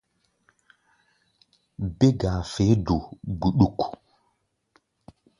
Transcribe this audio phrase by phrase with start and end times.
[1.97, 2.97] Bé-ga̧a̧ feé do
[3.39, 3.79] gbuɗuk.